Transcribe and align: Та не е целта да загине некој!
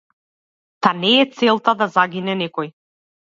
Та 0.85 0.93
не 1.01 1.11
е 1.25 1.27
целта 1.41 1.75
да 1.83 1.87
загине 1.99 2.37
некој! 2.43 2.73